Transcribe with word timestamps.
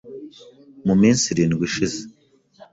Mu 0.85 0.93
minsi 1.01 1.23
irindwi 1.33 1.63
ishize 1.69 2.01